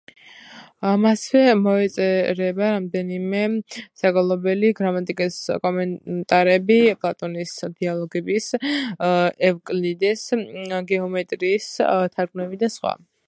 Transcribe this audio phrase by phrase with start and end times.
[1.01, 3.41] მასვე მიეწერება რამდენიმე
[4.03, 8.49] საგალობელი, გრამატიკის კომენტარები, პლატონის დიალოგების,
[9.51, 10.25] ევკლიდეს
[10.93, 11.73] „გეომეტრიის“
[12.17, 12.95] თარგმანები და სხვა.